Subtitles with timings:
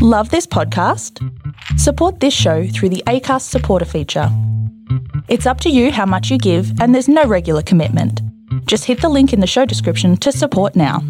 [0.00, 1.18] Love this podcast?
[1.76, 4.28] Support this show through the ACAST supporter feature.
[5.26, 8.22] It's up to you how much you give, and there's no regular commitment.
[8.66, 11.00] Just hit the link in the show description to support now.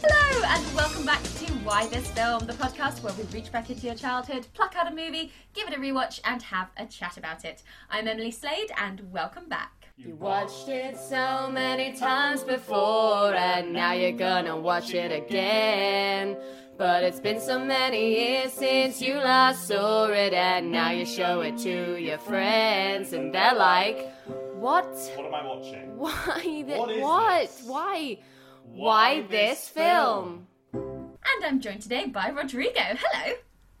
[0.00, 3.84] Hello, and welcome back to Why This Film, the podcast where we reach back into
[3.84, 7.44] your childhood, pluck out a movie, give it a rewatch, and have a chat about
[7.44, 7.62] it.
[7.90, 9.83] I'm Emily Slade, and welcome back.
[9.96, 16.36] You watched it so many times before, and now you're gonna watch it again.
[16.76, 21.42] But it's been so many years since you last saw it, and now you show
[21.42, 24.10] it to your friends, and they're like,
[24.56, 24.86] What?
[25.14, 25.96] What am I watching?
[25.96, 26.40] Why?
[26.42, 27.40] Th- What is what?
[27.42, 27.62] this?
[27.64, 28.18] Why?
[28.64, 30.48] Why this film?
[30.72, 32.80] And I'm joined today by Rodrigo.
[32.98, 33.36] Hello.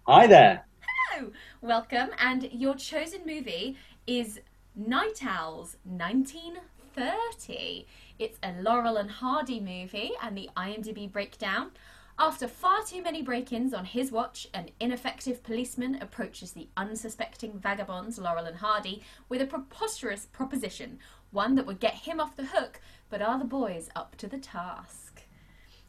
[0.06, 0.64] Hi there.
[1.10, 1.32] Hello.
[1.60, 3.76] Welcome, and your chosen movie
[4.06, 4.40] is
[4.76, 7.86] Night Owls 1930.
[8.18, 11.70] It's a Laurel and Hardy movie, and the IMDb breakdown.
[12.18, 17.56] After far too many break ins on his watch, an ineffective policeman approaches the unsuspecting
[17.56, 20.98] vagabonds Laurel and Hardy with a preposterous proposition,
[21.30, 24.38] one that would get him off the hook, but are the boys up to the
[24.38, 25.22] task?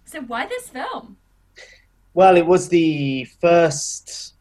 [0.03, 1.17] So, why this film?
[2.13, 4.35] Well, it was the first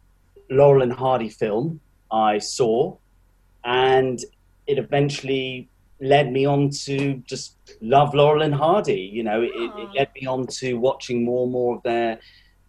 [0.51, 1.81] Laurel and Hardy film
[2.11, 2.99] I saw,
[3.65, 4.21] and
[4.67, 5.69] it eventually
[6.01, 9.11] led me on to just love Laurel and Hardy.
[9.13, 12.19] You know, it, it led me on to watching more and more of their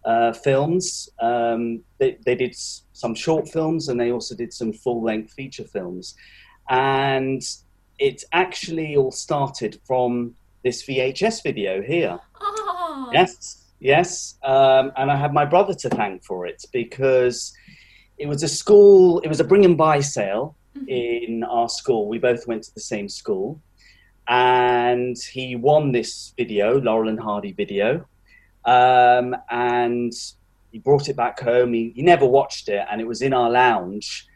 [0.04, 1.08] uh, films.
[1.20, 6.14] Um, they, they did some short films, and they also did some full-length feature films,
[6.68, 7.42] and
[7.98, 12.18] it actually all started from this VHS video here.
[12.40, 14.36] Oh, Yes, yes.
[14.42, 17.52] Um, and I have my brother to thank for it because
[18.18, 20.56] it was a school, it was a bring and buy sale
[20.88, 22.08] in our school.
[22.08, 23.60] We both went to the same school.
[24.28, 28.06] And he won this video, Laurel and Hardy video.
[28.64, 30.12] Um, and
[30.72, 31.72] he brought it back home.
[31.72, 32.84] He, he never watched it.
[32.90, 34.26] And it was in our lounge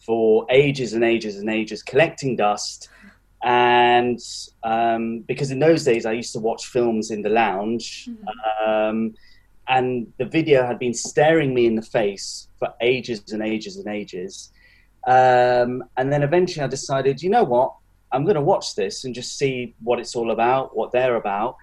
[0.00, 2.88] for ages and ages and ages, collecting dust.
[3.42, 4.18] And
[4.64, 8.08] um, because in those days I used to watch films in the lounge,
[8.66, 9.14] um,
[9.68, 13.86] and the video had been staring me in the face for ages and ages and
[13.86, 14.50] ages.
[15.06, 17.72] Um, and then eventually I decided, you know what?
[18.12, 21.56] I'm going to watch this and just see what it's all about, what they're about.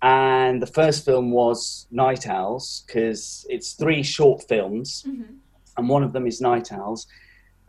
[0.00, 5.36] And the first film was Night Owls because it's three short films Mhm.
[5.76, 7.06] and one of them is Night Owls.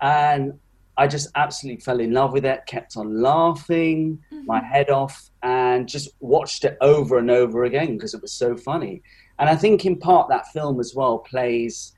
[0.02, 0.59] And
[0.97, 5.88] I just absolutely fell in love with it, kept on laughing my head off, and
[5.88, 9.02] just watched it over and over again because it was so funny.
[9.40, 11.94] And I think in part that film as well plays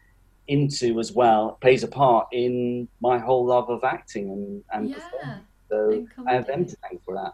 [0.47, 4.95] into as well plays a part in my whole love of acting and, and Yeah.
[4.95, 5.45] performing.
[5.71, 7.31] So and I have them to thank for that.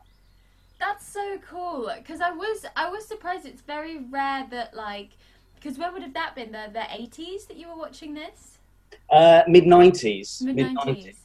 [0.80, 3.46] That's so cool because I was I was surprised.
[3.46, 5.10] It's very rare that like
[5.56, 8.58] because when would have that been the the eighties that you were watching this
[9.12, 10.42] Uh, mid nineties.
[10.42, 11.18] mid nineties.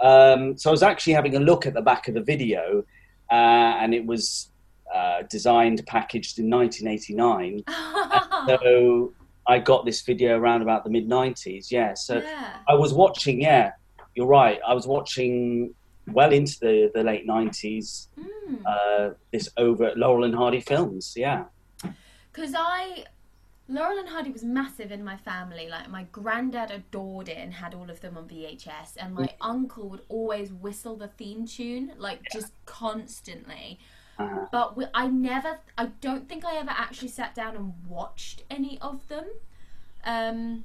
[0.00, 2.82] Um, so I was actually having a look at the back of the video,
[3.30, 3.34] uh,
[3.80, 4.50] and it was
[4.94, 7.62] uh, designed, packaged in 1989.
[8.48, 9.14] So
[9.46, 11.70] I got this video around about the mid 90s.
[11.70, 11.94] Yeah.
[11.94, 12.56] So yeah.
[12.68, 13.40] I was watching.
[13.40, 13.72] Yeah,
[14.14, 14.60] you're right.
[14.66, 15.74] I was watching
[16.10, 18.08] well into the, the late 90s.
[18.18, 18.62] Mm.
[18.66, 21.14] Uh, this over at Laurel and Hardy films.
[21.16, 21.44] Yeah.
[22.32, 23.04] Because I,
[23.68, 25.68] Laurel and Hardy was massive in my family.
[25.68, 29.88] Like my granddad adored it and had all of them on VHS, and my uncle
[29.90, 33.78] would always whistle the theme tune like just constantly.
[34.18, 38.42] Uh, But we, I never, I don't think I ever actually sat down and watched
[38.50, 39.24] any of them.
[40.04, 40.64] Um,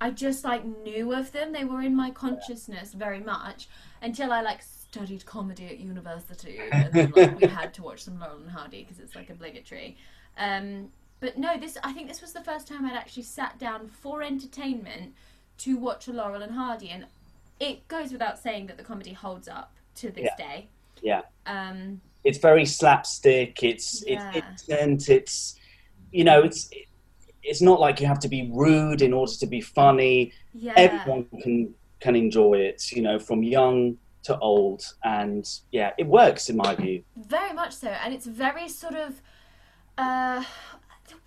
[0.00, 1.52] I just like knew of them.
[1.52, 3.68] They were in my consciousness very much
[4.00, 8.18] until I like studied comedy at university, and then like, we had to watch some
[8.20, 9.96] Laurel and Hardy because it's like obligatory.
[10.38, 13.88] Um, but no, this I think this was the first time I'd actually sat down
[13.88, 15.14] for entertainment
[15.58, 17.06] to watch a Laurel and Hardy, and
[17.58, 20.46] it goes without saying that the comedy holds up to this Yeah.
[20.46, 20.68] day.
[21.02, 21.22] yeah.
[21.44, 23.62] Um, It's very slapstick.
[23.62, 24.32] It's Yeah.
[24.34, 25.08] it's innocent.
[25.08, 25.58] It's
[26.12, 26.68] you know it's
[27.42, 30.32] it's not like you have to be rude in order to be funny.
[30.54, 36.06] yeah, everyone can can enjoy it you know from young to old and yeah it
[36.06, 39.20] works in my view very much so, and it's very sort of.
[39.96, 40.44] Uh,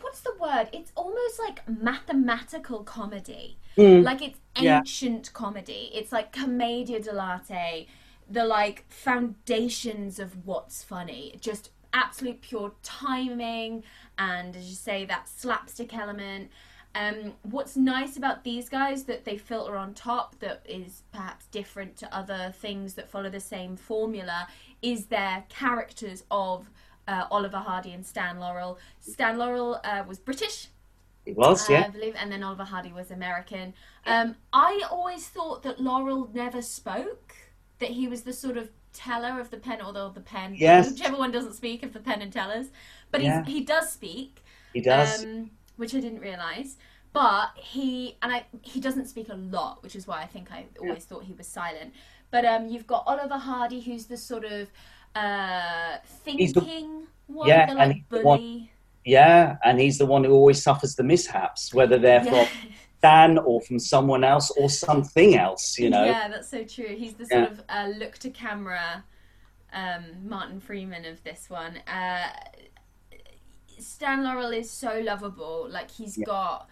[0.01, 0.67] what's the word?
[0.71, 3.57] It's almost like mathematical comedy.
[3.77, 4.77] Like it's Yeah.
[4.79, 5.89] ancient comedy.
[5.93, 7.87] It's like commedia dell'arte,
[8.31, 11.35] the like foundations of what's funny.
[11.41, 13.83] Just absolute pure timing
[14.17, 16.49] and as you say that slapstick element
[16.93, 21.95] Um, what's nice about these guys that they filter on top that is perhaps different
[21.97, 24.47] to other things that follow the same formula
[24.81, 26.69] is their characters of
[27.07, 28.77] uh, Oliver Hardy and Stan Laurel.
[28.99, 30.67] Stan Laurel uh, was British,
[31.25, 31.87] It was, I yeah.
[31.89, 33.73] believe, and then Oliver Hardy was American.
[34.05, 37.35] Um, I always thought that Laurel never spoke,
[37.81, 40.91] that he was the sort of teller of the Penn, although the Penn, Yes.
[40.91, 42.67] whichever one doesn't speak of the Penn and tellers,
[43.11, 43.43] but Yeah.
[43.43, 44.41] he's, he does speak,
[44.73, 45.23] He does.
[45.25, 46.77] um, which I didn't realize.
[47.13, 50.65] But he and I, he doesn't speak a lot, which is why I think I
[50.79, 51.93] always thought he was silent.
[52.29, 54.69] But um, you've got Oliver Hardy, who's the sort of
[55.15, 58.71] uh, He's the- thinking one, Yeah, the and like he's the one- bully.
[59.03, 62.45] yeah, and he's the one who always suffers the mishaps, whether they're Yeah.
[62.45, 62.57] from
[63.01, 66.05] Stan or from someone else or something else, you know.
[66.05, 66.95] Yeah, that's so true.
[66.95, 69.03] He's the sort of uh, look to camera
[69.73, 71.77] um, Martin Freeman of this one.
[71.87, 72.27] Uh,
[73.79, 75.67] Stan Laurel is so lovable.
[75.67, 76.25] Like he's Yeah.
[76.25, 76.69] got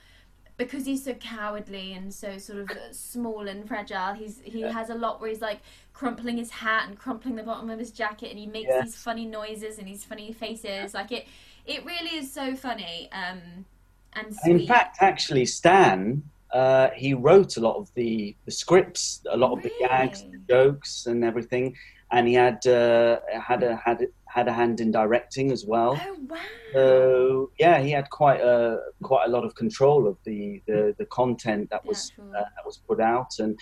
[0.58, 4.14] because he's so cowardly and so sort of small and fragile.
[4.14, 4.72] He's he Yeah.
[4.72, 5.62] has a lot where he's like
[5.94, 8.82] crumpling his hat and crumpling the bottom of his jacket, and he makes Yeah.
[8.84, 10.94] these funny noises and these funny faces.
[10.94, 11.28] Like it,
[11.66, 13.10] it really is so funny.
[13.12, 13.66] Um,
[14.14, 14.52] and sweet.
[14.62, 16.24] In fact, actually, Stan,
[16.54, 20.40] uh, he wrote a lot of the, the scripts, a lot of the gags, the
[20.50, 21.76] jokes, and everything,
[22.12, 26.00] and he had uh, had a had had a hand in directing as well.
[26.04, 26.38] oh wow.
[26.74, 31.06] So yeah, he had quite a quite a lot of control of the the, the
[31.06, 33.58] content that was uh, that was put out, and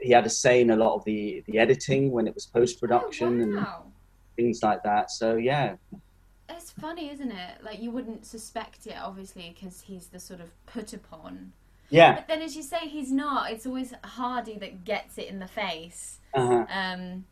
[0.00, 2.80] he had a say in a lot of the the editing when it was post
[2.80, 3.66] production Oh, and
[4.36, 5.10] things like that.
[5.10, 5.76] So yeah,
[6.48, 7.62] It's funny, isn't it?
[7.62, 11.52] Like you wouldn't suspect it, obviously, because he's the sort of put upon.
[11.90, 13.50] yeah, But then, as you say, he's not.
[13.50, 16.18] It's always Hardy that gets it in the face.
[16.34, 16.66] uh-huh.
[16.68, 17.24] Um,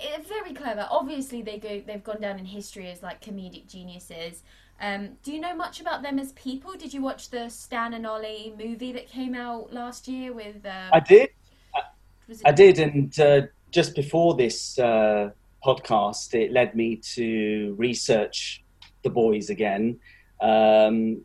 [0.00, 0.88] it, very clever.
[0.90, 1.82] Obviously, they go.
[1.86, 4.42] They've gone down in history as like comedic geniuses.
[4.80, 6.72] Um, do you know much about them as people?
[6.72, 10.64] Did you watch the Stan and Ollie movie that came out last year with?
[10.66, 11.22] Uh, I did.
[11.22, 15.30] it- I did, and uh, just before this uh,
[15.64, 18.62] podcast, it led me to research
[19.02, 19.98] the boys again,
[20.40, 21.24] um,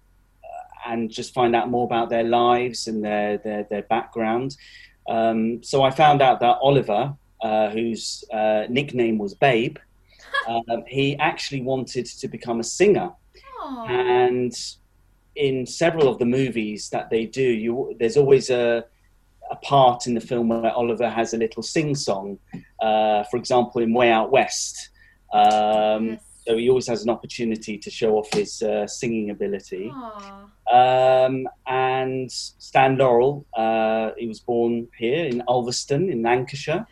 [0.85, 4.55] and just find out more about their lives and their their, their background.
[5.09, 9.77] Um, so I found out that Oliver, uh, whose uh, nickname was Babe,
[10.47, 13.11] um, he actually wanted to become a singer
[13.61, 13.85] Aw.
[13.85, 14.53] and
[15.35, 18.85] in several of the movies that they do, you there's always a
[19.51, 22.39] a part in the film where Oliver has a little sing song.
[22.81, 24.89] Uh, for example, in Way Out West,
[25.33, 26.21] um, Yes.
[26.47, 29.91] so he always has an opportunity to show off his uh, singing ability.
[30.71, 36.85] Um, and Stan Laurel, uh, he was born here in Ulverston in Lancashire.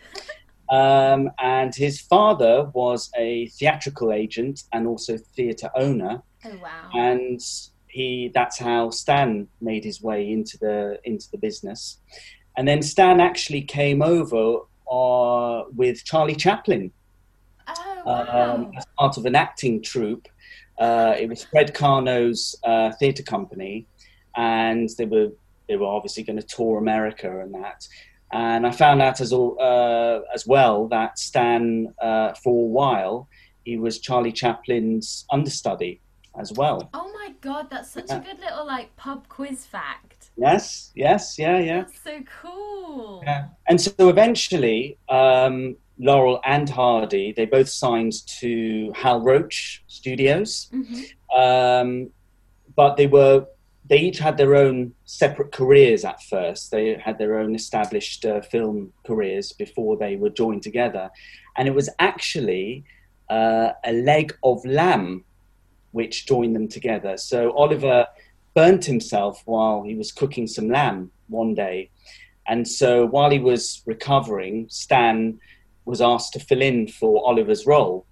[0.69, 6.89] Um, and his father was a theatrical agent and also theatre owner Oh wow.
[6.95, 7.39] and
[7.87, 11.99] he that's how Stan made his way into the into the business.
[12.57, 14.59] And then Stan actually came over
[14.91, 16.91] uh, with Charlie Chaplin
[17.67, 18.53] oh wow.
[18.55, 20.27] um, as part of an acting troupe.
[20.77, 23.87] Uh, it was Fred Karno's uh, theatre company,
[24.35, 25.29] and they were
[25.67, 27.87] they were obviously going to tour America and that.
[28.31, 33.29] And I found out as al- uh, as well that Stan, uh, for a while,
[33.63, 36.01] he was Charlie Chaplin's understudy
[36.37, 36.89] as well.
[36.93, 40.14] Oh my god, that's such a good little like pub quiz fact.
[40.37, 41.81] Yes, yes, yeah, yeah.
[41.81, 43.21] That's so cool.
[43.23, 43.47] Yeah.
[43.67, 51.01] And so eventually, um, Laurel and Hardy, they both signed to Hal Roach Studios, hmm
[51.35, 52.11] um,
[52.75, 53.45] but they were
[53.87, 56.71] they each had their own separate careers at first.
[56.71, 61.09] They had their own established uh, film careers before they were joined together,
[61.57, 62.83] and it was actually
[63.29, 65.23] uh, a leg of lamb
[65.91, 67.15] which joined them together.
[67.17, 68.05] So Oliver
[68.55, 71.89] burnt himself while he was cooking some lamb one day.
[72.47, 75.39] And so while he was recovering, Stan
[75.85, 78.05] was asked to fill in for Oliver's role.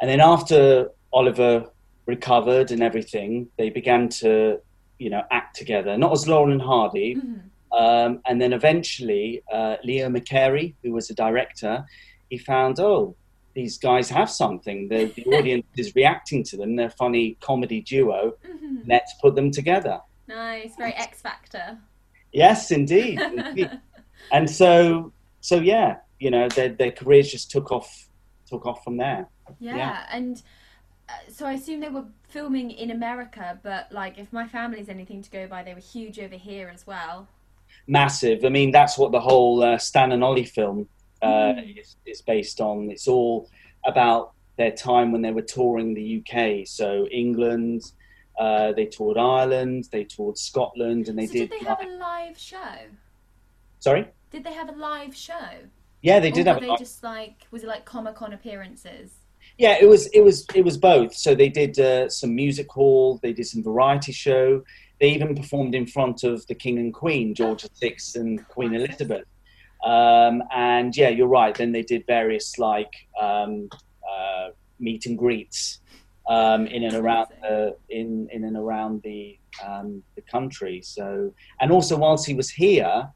[0.00, 1.66] And then after Oliver
[2.06, 4.60] recovered and everything, they began to,
[4.98, 7.14] you know, act together, not as Laurel and Hardy.
[7.14, 7.34] hmm
[7.72, 11.84] Um, and then eventually, uh, Leo McCarey, who was a director,
[12.30, 13.16] he found, oh,
[13.56, 14.86] these guys have something.
[14.88, 16.76] The, the audience is reacting to them.
[16.76, 18.34] They're a funny comedy duo.
[18.46, 19.98] hmm Let's put them together.
[20.28, 21.78] Nice, very X Factor.
[22.32, 23.18] Yes, indeed.
[23.36, 23.70] indeed.
[24.30, 28.08] And so, so yeah, you know, their, their careers just took off,
[28.48, 29.26] took off from there.
[29.58, 30.06] Yeah, Yeah.
[30.12, 30.42] and
[31.08, 35.22] uh, so I assume they were filming in America, but like if my family's anything
[35.22, 37.28] to go by, they were huge over here as well.
[37.86, 38.44] Massive.
[38.44, 40.88] I mean, that's what the whole uh, Stan and Ollie film
[41.22, 41.78] uh, Mm.
[41.80, 42.90] is, is based on.
[42.90, 43.48] It's all
[43.84, 46.66] about their time when they were touring the UK.
[46.66, 47.82] So England,
[48.38, 51.50] Uh, they toured Ireland, they toured Scotland, and they so did.
[51.50, 52.74] did they have a live show?
[53.80, 54.06] Sorry.
[54.30, 55.48] Did they have a live show?
[56.02, 56.60] Yeah, they did or have.
[56.60, 59.10] were they just like was it like Comic Con appearances?
[59.58, 61.14] Yeah, it was it was it was both.
[61.14, 64.62] So they did uh, some music hall, they did some variety show.
[65.00, 69.24] They even performed in front of the King and Queen, George VI and Queen Elizabeth.
[69.86, 71.54] Um, and yeah, you're right.
[71.54, 73.68] Then they did various like um,
[74.12, 74.48] uh,
[74.80, 75.78] meet and greets
[76.28, 80.82] um, in and around the in in and around the um, the country.
[80.82, 83.08] So and also whilst he was here,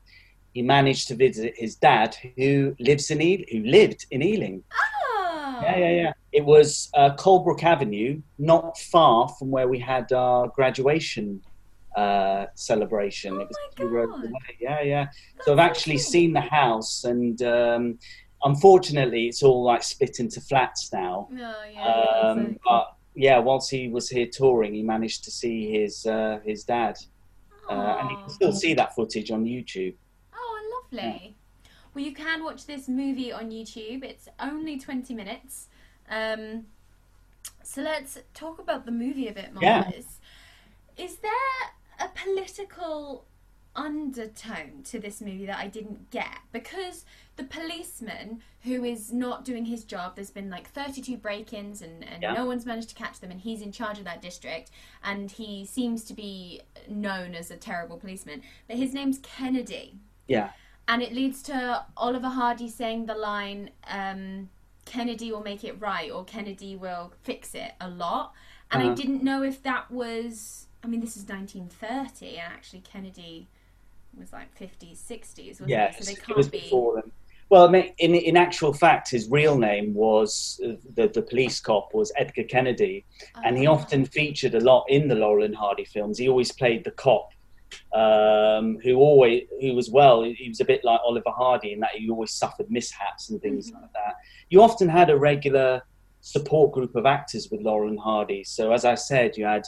[0.54, 4.62] he managed to visit his dad, who lives in e- who lived in Ealing.
[4.72, 5.60] Oh.
[5.62, 6.12] Yeah, yeah, yeah.
[6.32, 11.42] It was uh, Colebrook Avenue, not far from where we had our graduation
[11.96, 13.34] uh, celebration.
[13.34, 14.24] Oh it was my two roads God.
[14.24, 14.56] away.
[14.60, 15.04] Yeah, yeah.
[15.36, 17.98] That's So I've actually seen the house, and um,
[18.44, 21.28] unfortunately, it's all like split into flats now.
[21.32, 21.36] Oh,
[21.72, 21.84] yeah,
[22.22, 22.58] Um, exactly.
[22.64, 26.96] but yeah, whilst he was here touring, he managed to see his uh, his dad,
[27.68, 29.94] uh, and you can still see that footage on YouTube.
[30.34, 31.36] Oh, lovely.
[31.94, 34.04] Well, you can watch this movie on YouTube.
[34.04, 35.68] It's only 20 minutes.
[36.08, 36.66] Um,
[37.64, 39.62] so let's talk about the movie a bit more.
[39.62, 39.90] Yeah.
[40.96, 41.32] Is there
[42.00, 43.26] a political
[43.76, 46.38] undertone to this movie that I didn't get?
[46.52, 47.04] Because
[47.36, 52.04] the policeman who is not doing his job, there's been like 32 break ins and,
[52.04, 52.32] and Yeah.
[52.32, 54.70] no one's managed to catch them, and he's in charge of that district,
[55.02, 58.42] and he seems to be known as a terrible policeman.
[58.68, 60.50] But his name's Kennedy Yeah,
[60.88, 64.50] and it leads to Oliver Hardy saying the line, um,
[64.84, 68.32] "Kennedy will make it right" or "Kennedy will fix it" a lot.
[68.72, 68.94] And I Uh-huh.
[68.94, 70.66] didn't know if that was.
[70.82, 73.48] I mean, this is 1930, and actually Kennedy
[74.18, 75.86] was like 50s, 60s, wasn't yeah.
[75.86, 75.94] it?
[76.02, 76.60] So they it can't was be.
[76.60, 77.12] before them.
[77.50, 81.60] Well, I mean, in in actual fact, his real name was uh, the the police
[81.60, 83.04] cop was Edgar Kennedy,
[83.44, 83.72] and he Oh.
[83.72, 86.16] often featured a lot in the Laurel and Hardy films.
[86.18, 87.30] He always played the cop,
[87.92, 90.22] um, who always who was well.
[90.22, 93.70] He was a bit like Oliver Hardy in that he always suffered mishaps and things
[93.70, 93.80] Mhm.
[93.82, 94.14] like that.
[94.48, 95.82] You often had a regular
[96.20, 98.44] support group of actors with Laurel and Hardy.
[98.44, 99.64] So as I said, you had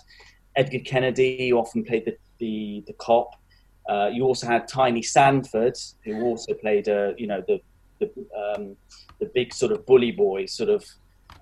[0.57, 3.37] Edgar Kennedy, who often played the the, the cop.
[3.89, 7.61] Uh, you also had Tiny Sandford, who also played a you know the
[8.01, 8.77] the um,
[9.21, 10.85] the big sort of bully boy sort of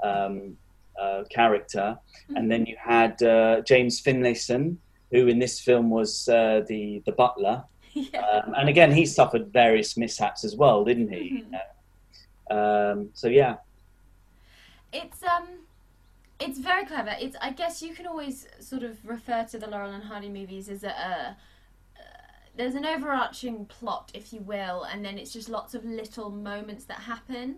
[0.02, 0.57] um,
[1.00, 1.99] uh, character,
[2.37, 4.76] and then you had uh, James Finlayson,
[5.11, 8.21] who in this film was uh, the the butler, yeah.
[8.21, 11.19] um, and again he suffered various mishaps as well, didn't he?
[11.19, 11.52] Mhm.
[11.52, 11.59] You
[12.50, 13.57] um, so yeah,
[14.93, 15.47] It's um,
[16.41, 17.15] it's very clever.
[17.21, 20.69] It's I guess you can always sort of refer to the Laurel and Hardy movies
[20.69, 20.89] as a.
[20.91, 21.37] a
[22.57, 26.85] there's an overarching plot, if you will, and then it's just lots of little moments
[26.87, 27.57] that happen.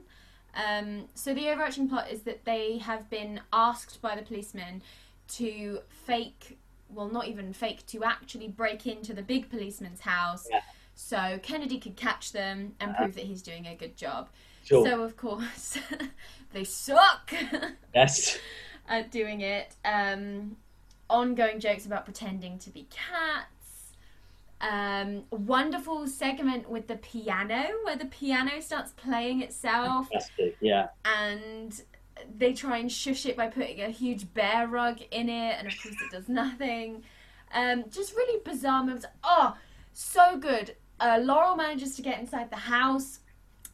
[0.54, 4.82] Um, so the overarching plot is that they have been asked by the policemen
[5.28, 6.58] to fake,
[6.90, 10.60] well, not even fake, to actually break into the big policeman's house, Yeah.
[10.94, 14.28] so Kennedy could catch them and prove that he's doing a good job.
[14.62, 15.78] sure, So of course,
[16.52, 17.32] they suck
[17.94, 18.38] yes,
[18.88, 19.74] at doing it.
[19.84, 20.56] Um,
[21.08, 23.92] ongoing jokes about pretending to be cats.
[24.60, 31.82] Um, wonderful segment with the piano where the piano starts playing itself fantastic, yeah, and
[32.38, 35.74] they try and shush it by putting a huge bear rug in it, and of
[35.82, 37.02] course it does nothing.
[37.52, 39.04] Um, just really bizarre moves.
[39.24, 39.56] Oh,
[39.92, 40.76] so good.
[41.00, 43.18] Uh, Laurel manages to get inside the house.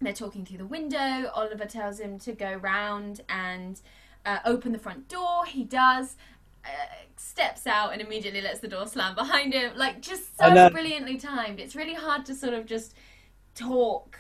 [0.00, 1.30] They're talking through the window.
[1.34, 3.78] Oliver tells him to go round and
[4.28, 5.46] uh, open the front door.
[5.46, 6.16] He does.
[6.64, 6.68] Uh,
[7.16, 9.72] steps out and immediately lets the door slam behind him.
[9.76, 11.60] Like, just so I brilliantly timed.
[11.60, 12.94] It's really hard to sort of just
[13.54, 14.18] talk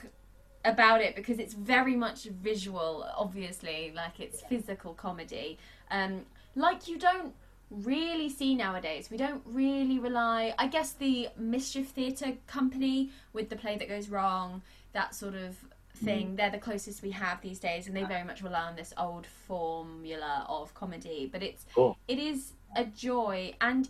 [0.64, 5.58] about it because it's very much visual, obviously, like it's physical comedy.
[5.90, 6.24] Um,
[6.56, 7.34] like you don't
[7.70, 9.10] really see nowadays.
[9.10, 10.54] We don't really rely.
[10.58, 14.62] I guess the Mischief Theatre Company with the play that goes wrong,
[14.92, 15.56] that sort of
[15.98, 16.04] Mm.
[16.04, 16.36] thing.
[16.36, 19.26] They're the closest we have these days, and they very much rely on this old
[19.26, 21.28] formula of comedy.
[21.30, 21.96] But it's Cool.
[22.06, 23.88] it is a joy and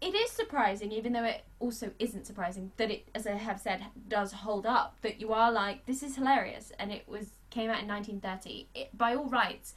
[0.00, 3.84] it is surprising, even though it also isn't surprising, that it, as I have said,
[4.08, 4.96] does hold up.
[5.02, 8.68] That you are like, this is hilarious, and it was came out in 1930.
[8.74, 9.74] It, by all rights,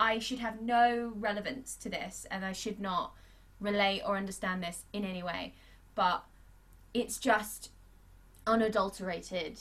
[0.00, 3.12] I should have no relevance to this, and I should not
[3.60, 5.54] relate or understand this in any way.
[5.94, 6.24] But
[6.92, 7.70] it's just
[8.46, 9.58] unadulterated,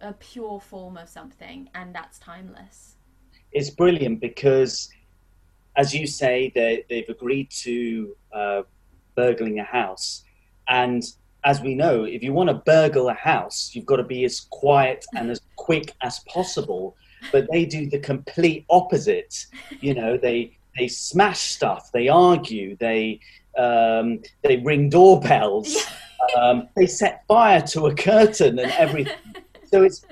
[0.00, 2.96] a pure form of something, and that's timeless.
[3.52, 4.90] it's brilliant because,
[5.76, 8.62] as you say, they, they've agreed to uh,
[9.14, 10.24] burgling a house.
[10.68, 11.02] And
[11.44, 14.40] as we know, if you want to burgle a house, you've got to be as
[14.50, 16.96] quiet and as quick as possible.
[17.32, 19.46] But they do the complete opposite.
[19.80, 23.20] You know, they they smash stuff, they argue, they
[23.56, 25.76] um, they ring doorbells,
[26.36, 29.14] um, they set fire to a curtain and everything.
[29.70, 30.04] So it's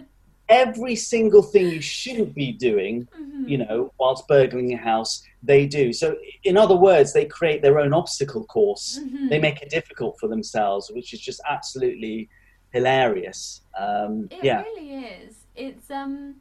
[0.49, 3.49] every single thing you shouldn't be doing, Mhm.
[3.49, 5.93] you know, whilst burgling a house, they do.
[5.93, 9.01] So in other words, they create their own obstacle course.
[9.03, 9.31] Mhm.
[9.31, 12.29] They make it difficult for themselves, which is just absolutely
[12.73, 13.63] hilarious.
[13.79, 14.63] Um, It yeah.
[14.63, 15.47] really is.
[15.55, 16.37] It's um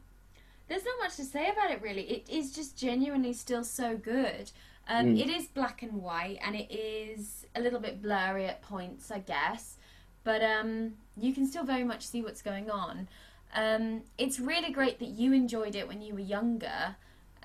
[0.68, 2.02] there's not much to say about it really.
[2.10, 4.50] It is just genuinely still so good.
[4.88, 5.20] Um, Mm.
[5.20, 9.20] It is black and white and it is a little bit blurry at points, I
[9.20, 9.76] guess.
[10.24, 13.08] But um, you can still very much see what's going on.
[13.54, 16.96] Um, it's really great that you enjoyed it when you were younger.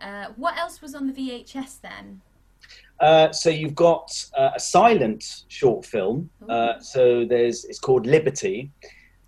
[0.02, 2.22] Uh, what else was on the VHS then?
[3.00, 6.30] Uh, so you've got uh, a silent short film.
[6.48, 8.72] Uh, so there's it's called Liberty,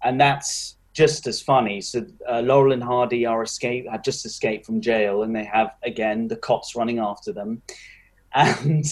[0.04, 1.80] and that's just as funny.
[1.80, 5.72] So uh, Laurel and Hardy are escape have just escaped from jail, and they have
[5.84, 7.62] again the cops running after them,
[8.34, 8.86] and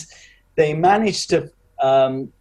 [0.55, 1.51] they manage to
[1.81, 2.31] um,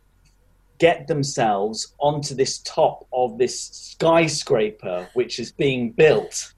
[0.79, 6.53] get themselves onto this top of this skyscraper which is being built.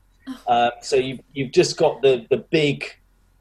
[0.46, 2.84] Uh, so you've you've just got the the big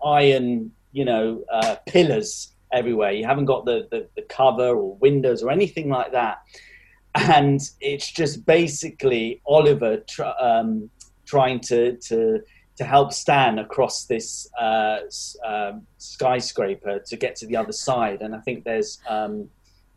[0.03, 3.11] iron you know, uh, pillars everywhere.
[3.11, 6.39] You haven't got the, the, the cover or windows or anything like that.
[7.15, 10.89] And it's just basically Oliver tr- um,
[11.25, 12.41] trying to, to,
[12.77, 18.21] to help Stan across this uh, s- um, skyscraper to get to the other side.
[18.21, 19.49] And I think there's, um,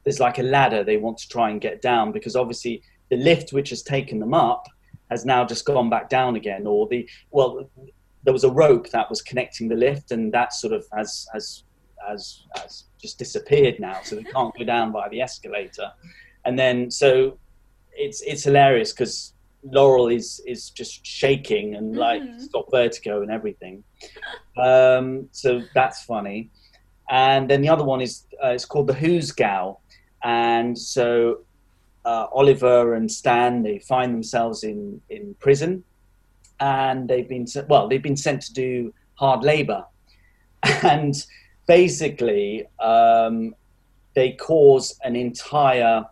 [0.04, 3.52] there's like a ladder they want to try and get down because obviously the lift
[3.52, 4.66] which has taken them up
[5.10, 7.68] has now just gone back down again or the well
[8.24, 11.64] there was a rope that was connecting the lift, and that sort of has has
[12.06, 15.90] has, has just disappeared now, so they can't go down by the escalator.
[16.44, 17.38] And then so
[17.92, 23.30] it's it's hilarious because Laurel is is just shaking and like it's got vertigo and
[23.30, 23.84] everything.
[24.56, 26.50] Um, so that's funny.
[27.10, 29.78] And then the other one is uh, it's called the Hoose-Gow,
[30.24, 31.40] and so
[32.04, 35.84] uh, Oliver and Stan they find themselves in in prison.
[36.60, 39.84] And they've been well they've been sent to do hard labor.
[40.82, 41.14] And
[41.66, 43.54] basically um,
[44.14, 46.04] they cause an entire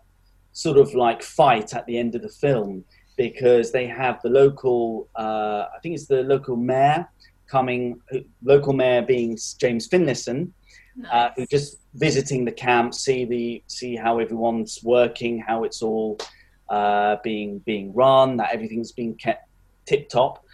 [0.53, 2.85] sort of like fight at the end of the film
[3.17, 7.07] because they have the local uh, i think it's the local mayor
[7.47, 8.01] coming
[8.43, 10.53] local mayor being james finlayson
[11.11, 16.19] uh, who just visiting the camp, see the see how everyone's working, how it's all
[16.69, 19.49] uh, being being run, that everything's being kept
[19.87, 20.45] tip top,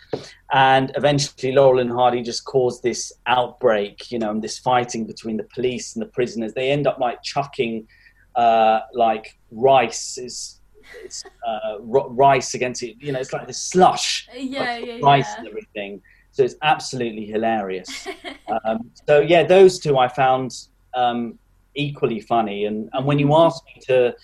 [0.52, 5.36] and eventually Laurel and Hardy just caused this outbreak, you know, and this fighting between
[5.36, 6.54] the police and the prisoners.
[6.54, 7.86] They end up like chucking
[8.34, 10.60] uh, like rice is.
[11.04, 13.18] It's uh, rice against it, you know.
[13.18, 15.38] It's like this slush, yeah, yeah, rice yeah.
[15.38, 16.00] and everything.
[16.36, 18.06] So it's absolutely hilarious.
[18.64, 20.52] Um, so yeah, those two I found
[20.94, 21.36] um,
[21.74, 22.66] equally funny.
[22.66, 24.14] And, and when you asked me to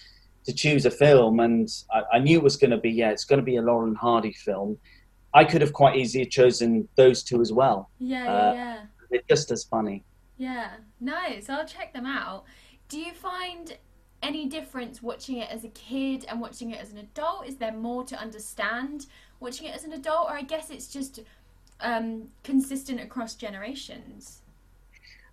[0.45, 3.25] to choose a film, and I, I knew it was going to be yeah, it's
[3.25, 4.79] going to be a Laurel and Hardy film.
[5.35, 7.91] I could have quite easily chosen those two as well.
[7.99, 8.79] yeah, Uh, yeah, yeah.
[9.11, 10.05] They're just as funny.
[10.37, 10.71] Yeah,
[11.01, 11.51] nice.
[11.51, 12.45] I'll check them out.
[12.89, 13.77] Do you find
[14.23, 17.49] any difference watching it as a kid and watching it as an adult?
[17.49, 19.07] Is there more to understand
[19.41, 21.19] watching it as an adult, or I guess it's just
[21.83, 24.43] um, consistent across generations?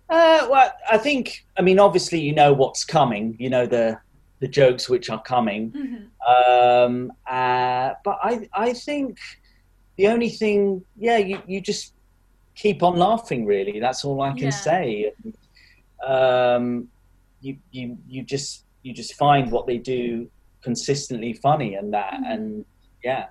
[0.08, 3.36] Uh, well, I think I mean obviously you know what's coming.
[3.38, 3.98] You know the
[4.40, 5.70] the jokes which are coming.
[5.72, 6.06] Mhm.
[6.26, 9.18] Um, uh, but I, I think
[9.96, 11.92] the only thing, yeah, you, you just
[12.54, 13.44] keep on laughing.
[13.44, 14.50] Really, that's all I can Yeah.
[14.50, 15.12] say.
[16.06, 16.88] Um,
[17.42, 20.30] you, you, you just, you just find what they do
[20.62, 22.32] consistently funny, and that, Mhm.
[22.32, 22.64] and
[23.04, 23.26] yeah.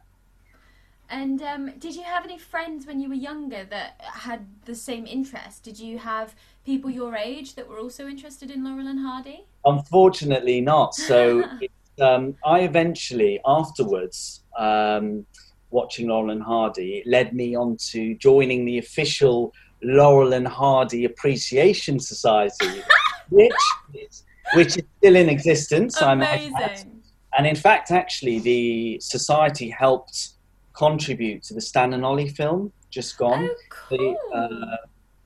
[1.10, 5.08] And um, did you have any friends when you were younger that had the same
[5.08, 5.64] interest?
[5.64, 9.46] Did you have people your age that were also interested in Laurel and Hardy?
[9.66, 10.94] Unfortunately, not.
[10.94, 11.44] So
[12.02, 15.26] um, I eventually, afterwards, um,
[15.72, 21.06] watching Laurel and Hardy, it led me on to joining the official Laurel and Hardy
[21.06, 22.84] Appreciation Society,
[23.30, 23.52] which
[23.96, 26.00] is, which is still in existence.
[26.02, 26.70] I might add.
[26.70, 27.02] Amazing.
[27.38, 30.34] And in fact, actually, the society helped
[30.80, 33.56] contribute to the Stan and Ollie film, just gone Oh,
[33.92, 34.06] the
[34.38, 34.78] uh,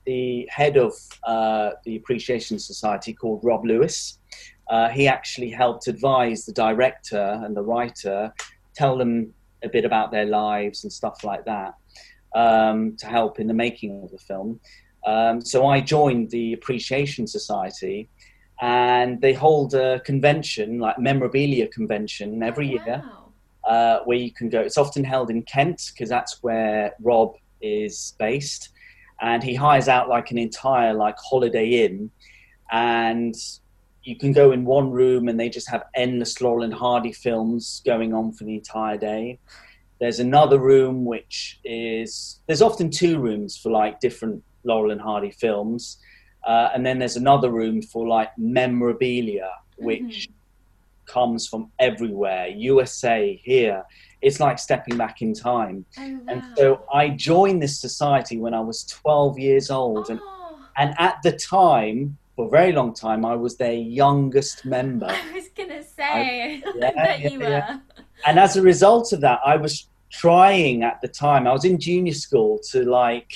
[0.04, 0.92] the head of
[1.34, 4.18] uh, the Appreciation Society called Rob Lewis.
[4.68, 8.32] Uh, he actually helped advise the director and the writer,
[8.74, 11.72] tell them a bit about their lives and stuff like that,
[12.34, 14.60] um, to help in the making of the film.
[15.06, 18.08] Um, so I joined the Appreciation Society,
[18.60, 23.23] and they hold a convention, like memorabilia convention, every year Wow.
[23.68, 24.60] Uh, where you can go.
[24.60, 28.70] It's often held in Kent because that's where Rob is based.
[29.20, 32.10] and he hires out like an entire like holiday inn,
[32.70, 33.34] and
[34.02, 37.80] you can go in one room and they just have endless Laurel and Hardy films
[37.86, 39.38] going on for the entire day.
[40.00, 45.30] There's another room which is there's often two rooms for like different Laurel and Hardy
[45.30, 45.98] films,
[46.46, 50.28] uh, and then there's another room for like memorabilia, which
[51.06, 53.84] comes from everywhere, USA, here.
[54.22, 55.84] It's like stepping back in time.
[55.98, 60.58] Oh, And so I joined this society when I was 12 years old, and Oh,
[60.76, 65.06] and at the time, for a very long time, I was their youngest member.
[65.06, 67.78] I was gonna say yeah, that yeah, you yeah.
[68.26, 71.46] and as a result of that, I was trying at the time.
[71.46, 73.30] I was in junior school to like,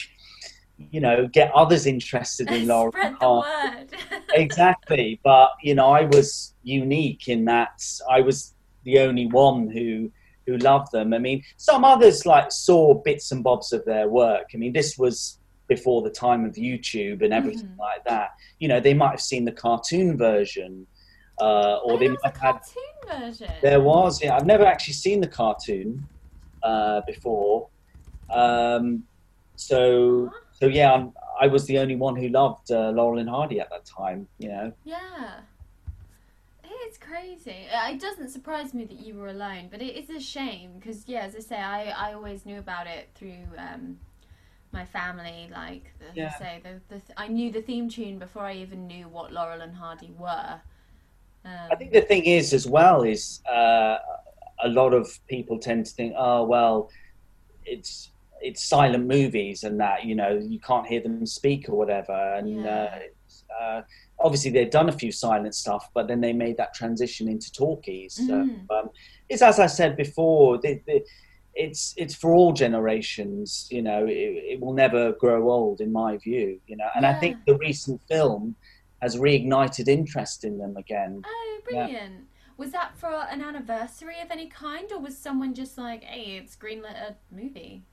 [0.78, 3.96] you know, get others interested in Laurel Spread Hardy.
[4.34, 5.20] exactly.
[5.24, 10.10] But you know, I was unique in that I was the only one who
[10.46, 11.12] who loved them.
[11.12, 14.46] I mean, some others like saw bits and bobs of their work.
[14.54, 15.38] I mean, this was
[15.68, 17.78] before the time of YouTube and everything Mhm.
[17.78, 18.30] like that.
[18.58, 20.86] You know, they might have seen the cartoon version,
[21.38, 23.50] uh, or Oh, they might have had cartoon version.
[23.60, 24.34] there was, yeah.
[24.34, 26.08] I've never actually seen the cartoon
[26.62, 27.68] uh, before,
[28.30, 29.04] um,
[29.56, 30.30] so
[30.61, 33.71] so yeah, I'm, I was the only one who loved uh, Laurel and Hardy at
[33.71, 34.27] that time.
[34.38, 35.40] You know, Yeah.
[36.87, 37.66] It's crazy.
[37.73, 41.07] Uh, It doesn't surprise me that you were alone, but it is a shame because,
[41.07, 43.99] yeah, as I say, I, I always knew about it through um,
[44.73, 45.51] my family.
[45.53, 46.33] Like, as Yeah.
[46.35, 49.61] I say, the, the, I knew the theme tune before I even knew what Laurel
[49.61, 50.61] and Hardy were.
[51.44, 53.99] Um, I think the thing is as well is uh,
[54.64, 56.90] a lot of people tend to think, oh well,
[57.64, 62.35] it's it's silent movies and that you know you can't hear them speak or whatever,
[62.35, 62.83] and Yeah.
[62.92, 63.83] uh, it's, uh,
[64.20, 68.14] obviously they've done a few silent stuff, but then they made that transition into talkies.
[68.27, 68.70] So, Mhm.
[68.70, 68.90] um,
[69.29, 71.05] it's as I said before, the, the,
[71.55, 73.66] it's it's for all generations.
[73.70, 74.12] You know, it,
[74.53, 76.61] it will never grow old, in my view.
[76.66, 78.57] You know, and I think the recent film
[79.03, 81.22] has reignited interest in them again.
[81.24, 81.87] Oh, Yeah.
[81.87, 82.27] brilliant.
[82.57, 86.57] Was that for an anniversary of any kind, or was someone just like, hey, it's
[86.57, 87.85] greenlit a movie?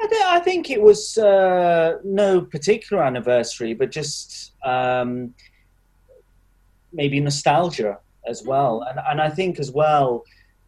[0.00, 5.34] I, thi- I think it was uh, no particular anniversary, but just um,
[6.92, 8.82] maybe nostalgia as well.
[8.82, 10.24] And, and I think as well,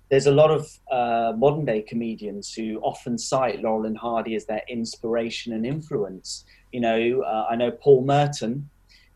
[0.09, 4.45] there's a lot of uh, modern day comedians who often cite Laurel and Hardy as
[4.47, 6.45] their inspiration and influence.
[6.73, 8.69] You know, uh, I know Paul Merton.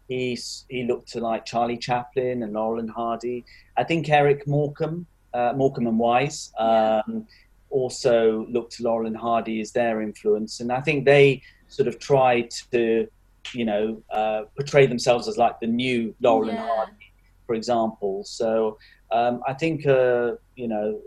[0.08, 3.44] He's, he looked to like Charlie Chaplin and Laurel and Hardy.
[3.76, 7.28] I think Eric Morecambe, uh, Morecambe and Wise, um,
[7.70, 11.98] also looked to Laurel and Hardy as their influence, and I think they sort of
[11.98, 13.06] tried to,
[13.52, 17.12] you know, uh, portray themselves as like the new Laurel and Hardy,
[17.46, 18.24] for example.
[18.24, 18.78] So
[19.12, 21.00] um, I think, uh, you know,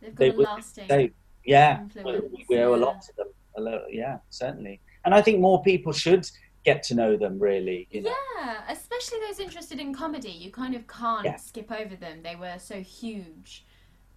[0.00, 0.88] They've got They a lasting.
[0.88, 1.10] they,
[1.44, 3.28] yeah, we, we owe a lot to them.
[3.56, 6.28] A lo- yeah, certainly, and I think more people should
[6.64, 7.38] get to know them.
[7.38, 8.12] Really, you know.
[8.40, 10.30] Yeah, especially those interested in comedy.
[10.30, 11.36] You kind of can't Yeah.
[11.36, 12.22] skip over them.
[12.24, 13.64] They were so huge.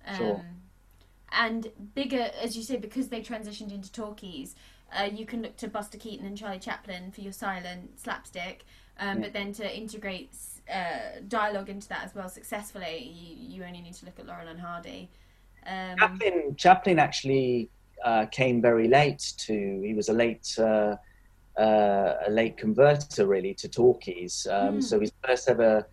[0.07, 0.45] Um, Sure.
[1.31, 4.55] And bigger, as you say, because they transitioned into talkies,
[4.97, 8.65] uh, you can look to Buster Keaton and Charlie Chaplin for your silent slapstick.
[8.99, 9.23] Um, Yeah.
[9.23, 10.35] But then to integrate
[10.71, 14.47] uh, dialogue into that as well successfully, you, you only need to look at Laurel
[14.47, 15.09] and Hardy.
[15.65, 17.69] Um, Chaplin, Chaplin actually
[18.03, 19.81] uh, came very late to.
[19.83, 20.95] He was a late, uh,
[21.57, 24.47] uh, a late converter really to talkies.
[24.49, 24.81] Um, Hmm.
[24.81, 25.87] So his first ever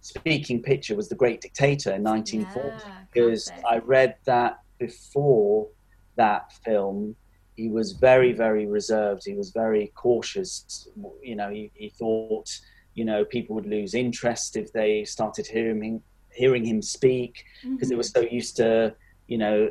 [0.00, 2.84] speaking picture was The Great Dictator in 1940.
[2.86, 3.52] yeah, because.
[3.68, 5.68] I read that before
[6.16, 7.14] that film,
[7.56, 9.22] he was very, very reserved.
[9.24, 10.88] He was very cautious.
[11.22, 12.48] You know, he, he thought,
[12.94, 17.88] you know, people would lose interest if they started hearing him, hearing him speak because
[17.88, 17.98] they Mhm.
[17.98, 18.94] were so used to,
[19.26, 19.70] you know,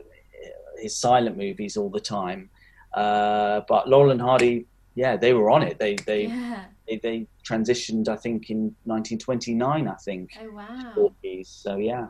[0.80, 2.50] his silent movies all the time.
[2.94, 4.66] Uh, but Laurel and Hardy,
[4.96, 5.78] yeah, they were on it.
[5.80, 6.66] They they, yeah.
[6.88, 9.88] they they transitioned, I think, in 1929.
[9.88, 10.32] I think.
[10.42, 10.92] Oh wow.
[10.96, 11.50] talkies.
[11.50, 12.08] So yeah.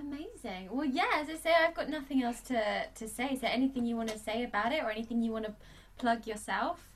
[0.00, 0.68] Amazing.
[0.70, 3.30] Well, yeah, as I say, I've got nothing else to, to say.
[3.32, 5.54] Is there anything you want to say about it or anything you want to
[5.98, 6.86] plug yourself?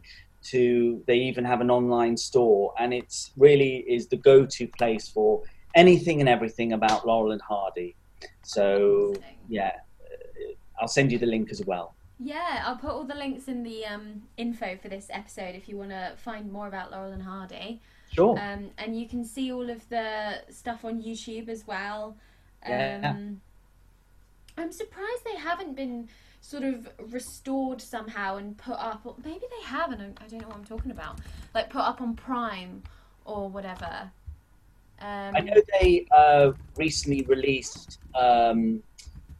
[0.51, 5.41] To they even have an online store, and it's really is the go-to place for
[5.73, 7.95] anything and everything about Laurel and Hardy.
[8.41, 9.13] So
[9.47, 9.71] yeah,
[10.83, 11.95] I'll send you the link as well.
[12.19, 15.77] Yeah, I'll put all the links in the um, info for this episode if you
[15.77, 17.81] want to find more about Laurel and Hardy.
[18.11, 18.37] Sure.
[18.37, 22.17] Um, and you can see all of the stuff on YouTube as well.
[22.65, 23.15] Um, Yeah.
[24.57, 26.09] I'm surprised they haven't been
[26.41, 29.01] sort of restored somehow and put up.
[29.05, 31.19] Or maybe they have, and I I don't know what I'm talking about.
[31.55, 32.83] Like put up on Prime
[33.25, 34.11] or whatever.
[34.99, 37.99] Um, I know they uh, recently released.
[38.15, 38.83] Um,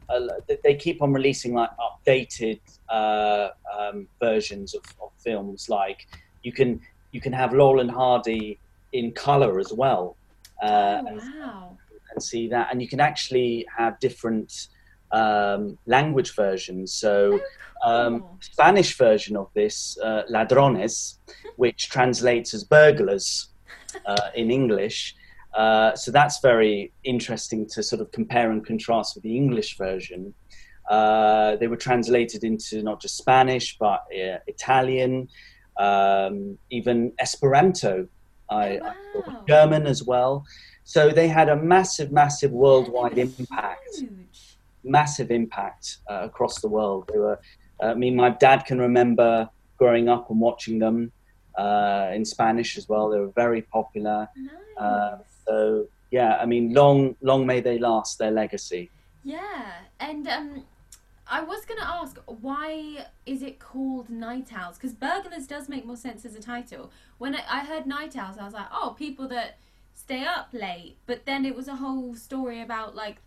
[0.09, 0.19] uh,
[0.63, 5.69] they keep on releasing like updated uh, um, versions of, of films.
[5.69, 6.07] Like
[6.43, 8.59] you can you can have Laurel and Hardy
[8.91, 10.15] in color as well,
[10.61, 11.77] uh, oh, and, wow.
[12.11, 12.69] and see that.
[12.71, 14.67] And you can actually have different
[15.11, 16.93] um, language versions.
[16.93, 17.39] So
[17.83, 18.37] um, cool.
[18.41, 21.19] Spanish version of this, uh, ladrones,
[21.57, 23.49] which translates as burglars
[24.05, 25.15] uh, in English.
[25.55, 30.33] Uh, so that's very interesting to sort of compare and contrast with the English version.
[30.89, 35.29] Uh, they were translated into not just Spanish, but uh, Italian,
[35.77, 38.07] um, even Esperanto,
[38.49, 38.79] I,
[39.15, 39.41] Oh, I.
[39.47, 40.43] German as well.
[40.83, 44.57] So they had a massive, massive worldwide impact Huge.
[44.83, 47.09] massive impact uh, across the world.
[47.11, 47.39] They were,
[47.81, 51.11] uh, I mean, my dad can remember growing up and watching them
[51.57, 53.09] uh, in Spanish as well.
[53.09, 54.27] They were very popular.
[54.35, 55.23] Nice.
[55.45, 58.19] So yeah, I mean, long, long may they last.
[58.19, 58.89] Their legacy.
[59.23, 60.63] Yeah, and um,
[61.27, 64.77] I was gonna ask why is it called Night Owls?
[64.77, 66.91] Because Burglars does make more sense as a title.
[67.17, 69.57] When I, I heard Night Owls, I was like, oh, people that
[69.95, 70.97] stay up late.
[71.05, 73.17] But then it was a whole story about like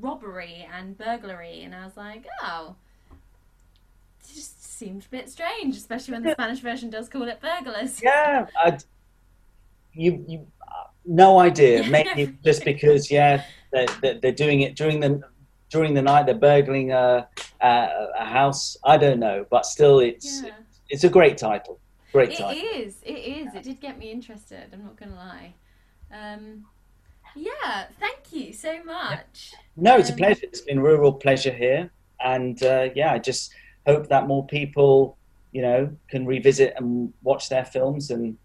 [0.00, 2.76] robbery and burglary, and I was like, oh,
[3.10, 8.00] it just seemed a bit strange, especially when the Spanish version does call it burglars.
[8.02, 8.84] Yeah, I'd,
[9.92, 10.46] you, you,
[11.04, 11.84] no idea.
[11.88, 15.20] Maybe just because, yeah, they're, they're, doing it during the
[15.70, 16.26] during the night.
[16.26, 17.28] They're burgling a,
[17.60, 17.88] a,
[18.18, 18.76] a house.
[18.84, 20.50] I don't know, but still, it's Yeah.
[20.90, 21.80] it's a great title.
[22.12, 22.62] Great It title.
[22.62, 22.96] is.
[23.02, 23.54] It is.
[23.54, 24.64] It did get me interested.
[24.72, 25.54] I'm not gonna lie.
[26.12, 26.66] Um,
[27.34, 27.86] yeah.
[27.98, 29.54] Thank you so much.
[29.76, 30.44] No, it's a Um, pleasure.
[30.44, 31.90] It's been a real, real pleasure here,
[32.22, 33.54] and uh, yeah, I just
[33.86, 35.16] hope that more people,
[35.52, 38.36] you know, can revisit and watch their films and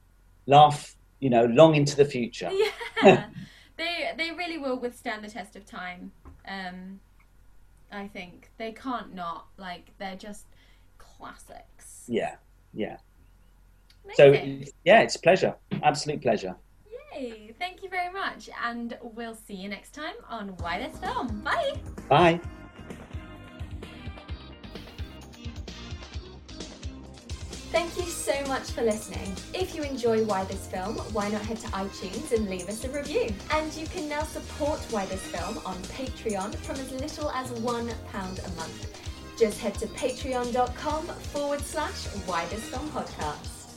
[0.46, 2.52] laugh, you know, long into the future.
[3.04, 3.26] Yeah.
[3.78, 6.12] they they really will withstand the test of time.
[6.48, 7.00] Um,
[7.92, 9.48] I think they can't not.
[9.58, 10.46] Like they're just
[10.98, 12.06] classics.
[12.08, 12.36] Yeah,
[12.74, 12.98] yeah.
[14.16, 14.32] So
[14.84, 15.56] yeah, it's a pleasure.
[15.84, 16.56] Absolute pleasure.
[17.14, 17.54] Yay!
[17.60, 21.42] Thank you very much, and we'll see you next time on Why This Film.
[21.42, 21.78] Bye.
[22.10, 22.40] Bye.
[27.78, 29.36] Thank you so much for listening.
[29.54, 32.90] If you enjoy Why This Film, why not head to iTunes and leave us a
[32.90, 33.32] review?
[33.52, 37.62] And you can now support Why This Film on Patreon from as little as £1
[37.62, 39.38] a month.
[39.38, 43.68] Just head to patreon.com forward slash Why This Film Podcast.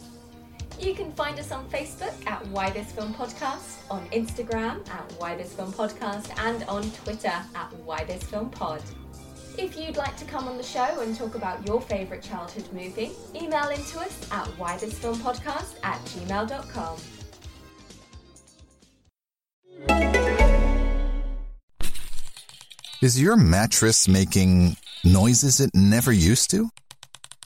[0.81, 5.37] You can find us on Facebook at Why This Film Podcast, on Instagram at Why
[5.37, 8.83] This Film Podcast, and on Twitter at Why This Film Pod.
[9.59, 13.13] If you'd like to come on the show and talk about your favourite childhood movie,
[13.35, 16.97] email into us at whythisfilmpodcast at gmail.com.
[23.03, 26.69] Is your mattress making noises it never used to?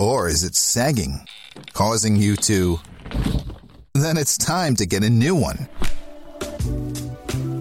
[0.00, 1.26] Or is it sagging,
[1.72, 2.80] causing you to.
[3.94, 5.68] Then it's time to get a new one.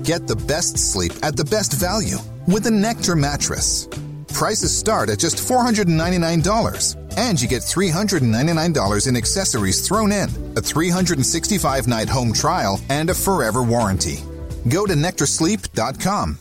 [0.04, 3.88] Get the best sleep at the best value with a Nectar mattress.
[4.34, 11.88] Prices start at just $499, and you get $399 in accessories thrown in, a 365
[11.88, 14.18] night home trial, and a forever warranty.
[14.68, 16.40] Go to nectarsleep.com.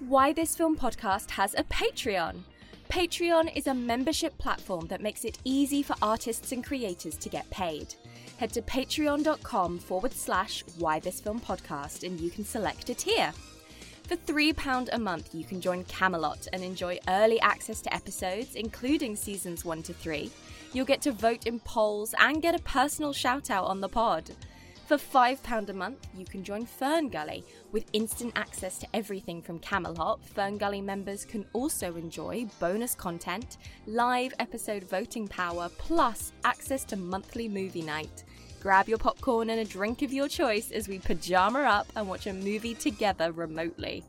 [0.00, 2.42] Why This Film Podcast has a Patreon.
[2.90, 7.48] Patreon is a membership platform that makes it easy for artists and creators to get
[7.50, 7.94] paid.
[8.36, 13.32] Head to patreon.com forward slash Why This Film Podcast and you can select a tier.
[14.06, 19.16] For £3 a month, you can join Camelot and enjoy early access to episodes, including
[19.16, 20.30] seasons 1 to 3,
[20.74, 24.28] You'll get to vote in polls and get a personal shout out on the pod.
[24.88, 27.44] For £5 a month, you can join Fern Gully.
[27.70, 33.56] With instant access to everything from Camelot, Fern Gully members can also enjoy bonus content,
[33.86, 38.24] live episode voting power, plus access to monthly movie night.
[38.64, 42.26] Grab your popcorn and a drink of your choice as we pajama up and watch
[42.26, 44.02] a movie together remotely.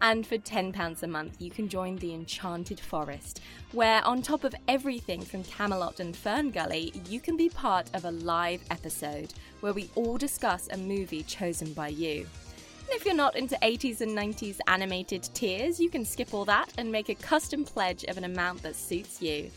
[0.00, 3.40] And for £10 a month, you can join the Enchanted Forest,
[3.72, 8.04] where, on top of everything from Camelot and Fern Gully, you can be part of
[8.04, 12.18] a live episode where we all discuss a movie chosen by you.
[12.18, 16.72] And if you're not into 80s and 90s animated tiers, you can skip all that
[16.78, 19.50] and make a custom pledge of an amount that suits you.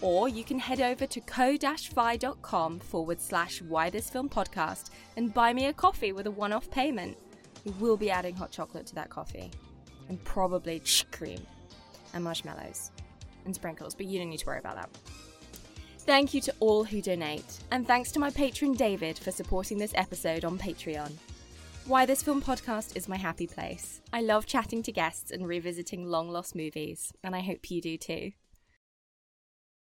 [0.00, 5.52] Or you can head over to ko-fi.com forward slash why this film podcast and buy
[5.52, 7.16] me a coffee with a one off payment.
[7.64, 9.50] We will be adding hot chocolate to that coffee
[10.08, 11.44] and probably cream
[12.14, 12.92] and marshmallows
[13.44, 14.90] and sprinkles, but you don't need to worry about that.
[15.98, 19.92] Thank you to all who donate, and thanks to my patron David for supporting this
[19.94, 21.12] episode on Patreon.
[21.84, 24.00] Why This Film podcast is my happy place.
[24.12, 27.98] I love chatting to guests and revisiting long lost movies, and I hope you do
[27.98, 28.32] too.